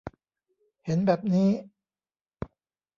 [0.85, 1.49] เห็นแบบนี้